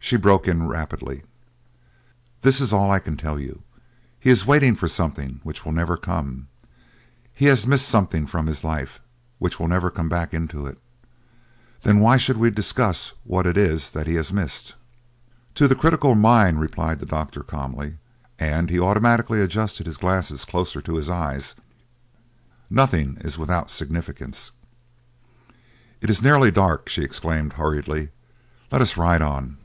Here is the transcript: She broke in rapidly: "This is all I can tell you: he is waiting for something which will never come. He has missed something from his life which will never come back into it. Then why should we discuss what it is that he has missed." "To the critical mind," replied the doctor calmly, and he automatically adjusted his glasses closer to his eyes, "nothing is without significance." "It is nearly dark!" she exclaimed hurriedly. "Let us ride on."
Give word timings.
She 0.00 0.16
broke 0.16 0.48
in 0.48 0.66
rapidly: 0.66 1.24
"This 2.40 2.62
is 2.62 2.72
all 2.72 2.90
I 2.90 2.98
can 3.00 3.16
tell 3.18 3.38
you: 3.38 3.62
he 4.18 4.30
is 4.30 4.46
waiting 4.46 4.74
for 4.74 4.88
something 4.88 5.40
which 5.42 5.66
will 5.66 5.72
never 5.72 5.98
come. 5.98 6.46
He 7.34 7.44
has 7.46 7.66
missed 7.66 7.86
something 7.86 8.24
from 8.26 8.46
his 8.46 8.64
life 8.64 9.00
which 9.38 9.60
will 9.60 9.68
never 9.68 9.90
come 9.90 10.08
back 10.08 10.32
into 10.32 10.66
it. 10.66 10.78
Then 11.82 12.00
why 12.00 12.16
should 12.16 12.38
we 12.38 12.48
discuss 12.50 13.12
what 13.24 13.44
it 13.44 13.58
is 13.58 13.90
that 13.90 14.06
he 14.06 14.14
has 14.14 14.32
missed." 14.32 14.76
"To 15.56 15.68
the 15.68 15.74
critical 15.74 16.14
mind," 16.14 16.58
replied 16.60 17.00
the 17.00 17.04
doctor 17.04 17.42
calmly, 17.42 17.98
and 18.38 18.70
he 18.70 18.80
automatically 18.80 19.42
adjusted 19.42 19.84
his 19.84 19.98
glasses 19.98 20.46
closer 20.46 20.80
to 20.80 20.96
his 20.96 21.10
eyes, 21.10 21.54
"nothing 22.70 23.18
is 23.20 23.36
without 23.36 23.68
significance." 23.68 24.52
"It 26.00 26.08
is 26.08 26.22
nearly 26.22 26.50
dark!" 26.50 26.88
she 26.88 27.02
exclaimed 27.02 27.54
hurriedly. 27.54 28.08
"Let 28.70 28.80
us 28.80 28.96
ride 28.96 29.20
on." 29.20 29.58